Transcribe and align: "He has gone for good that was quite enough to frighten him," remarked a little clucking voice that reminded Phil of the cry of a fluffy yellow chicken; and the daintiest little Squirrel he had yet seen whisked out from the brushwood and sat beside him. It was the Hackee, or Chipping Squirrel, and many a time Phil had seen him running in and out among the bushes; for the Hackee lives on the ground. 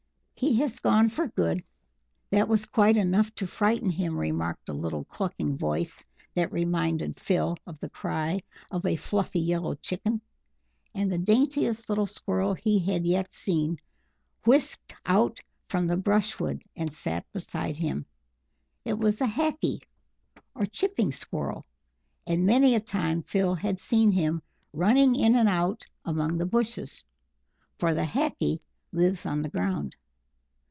"He 0.35 0.55
has 0.55 0.79
gone 0.79 1.07
for 1.09 1.27
good 1.27 1.63
that 2.31 2.47
was 2.47 2.65
quite 2.65 2.97
enough 2.97 3.31
to 3.35 3.45
frighten 3.45 3.91
him," 3.91 4.17
remarked 4.17 4.69
a 4.69 4.73
little 4.73 5.03
clucking 5.03 5.55
voice 5.59 6.03
that 6.33 6.51
reminded 6.51 7.19
Phil 7.19 7.55
of 7.67 7.79
the 7.79 7.91
cry 7.91 8.39
of 8.71 8.83
a 8.83 8.95
fluffy 8.95 9.39
yellow 9.39 9.75
chicken; 9.75 10.19
and 10.95 11.11
the 11.11 11.19
daintiest 11.19 11.89
little 11.89 12.07
Squirrel 12.07 12.55
he 12.55 12.79
had 12.79 13.05
yet 13.05 13.31
seen 13.31 13.77
whisked 14.43 14.95
out 15.05 15.39
from 15.69 15.85
the 15.85 15.95
brushwood 15.95 16.63
and 16.75 16.91
sat 16.91 17.23
beside 17.31 17.77
him. 17.77 18.07
It 18.83 18.97
was 18.97 19.19
the 19.19 19.27
Hackee, 19.27 19.83
or 20.55 20.65
Chipping 20.65 21.11
Squirrel, 21.11 21.67
and 22.25 22.47
many 22.47 22.73
a 22.73 22.79
time 22.79 23.21
Phil 23.21 23.53
had 23.53 23.77
seen 23.77 24.09
him 24.09 24.41
running 24.73 25.13
in 25.15 25.35
and 25.35 25.47
out 25.47 25.85
among 26.03 26.39
the 26.39 26.47
bushes; 26.47 27.03
for 27.77 27.93
the 27.93 28.05
Hackee 28.05 28.59
lives 28.91 29.27
on 29.27 29.43
the 29.43 29.49
ground. 29.49 29.95